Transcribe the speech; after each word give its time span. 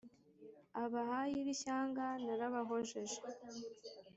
abahayi 0.83 1.37
b’ishyanga 1.45 2.05
narabahojeje 2.25 3.19